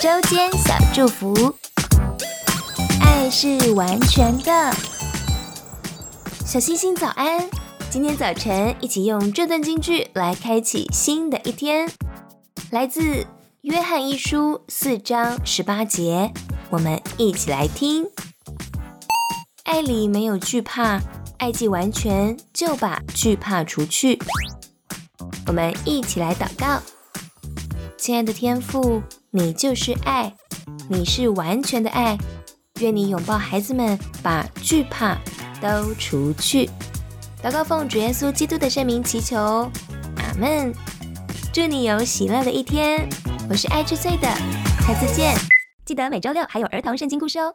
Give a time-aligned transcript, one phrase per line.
[0.00, 1.54] 周间小祝福，
[3.02, 4.72] 爱是完全的。
[6.46, 7.46] 小星星早安，
[7.90, 11.86] 今天早晨一起用这段金句来开启新的一天，
[12.70, 13.26] 来自
[13.60, 16.32] 约翰一书四章十八节，
[16.70, 18.06] 我们一起来听。
[19.64, 20.98] 爱里没有惧怕，
[21.36, 24.18] 爱既完全，就把惧怕除去。
[25.46, 26.80] 我们一起来祷告，
[28.00, 30.34] 亲爱的天父，你就是爱，
[30.88, 32.16] 你是完全的爱。
[32.80, 35.18] 愿你拥抱孩子们，把惧怕
[35.60, 36.70] 都除去。
[37.42, 39.36] 祷告奉主耶稣基督的圣名祈求，
[40.16, 40.72] 阿门。
[41.52, 43.06] 祝你有喜乐的一天。
[43.50, 44.26] 我是爱之翠的，
[44.80, 45.34] 下次见。
[45.84, 47.54] 记得每周六还有儿童圣经故事哦。